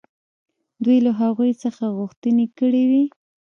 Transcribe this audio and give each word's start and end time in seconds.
دوی 0.83 0.97
له 1.05 1.11
هغوی 1.21 1.51
څخه 1.63 1.83
غوښتنې 1.97 2.45
کړې 2.57 2.83
وې. 2.89 3.03